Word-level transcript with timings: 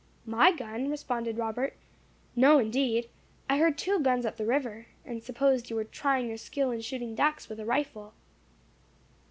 "My 0.25 0.51
gun!" 0.51 0.89
responded 0.89 1.37
Robert, 1.37 1.75
"no, 2.35 2.57
indeed. 2.57 3.07
I 3.47 3.59
heard 3.59 3.77
two 3.77 3.99
guns 3.99 4.25
up 4.25 4.37
the 4.37 4.47
river, 4.47 4.87
and 5.05 5.21
supposed 5.21 5.69
you 5.69 5.75
were 5.75 5.83
trying 5.83 6.27
your 6.27 6.37
skill 6.39 6.71
in 6.71 6.81
shooting 6.81 7.13
ducks 7.13 7.49
with 7.49 7.59
a 7.59 7.65
rifle." 7.67 8.15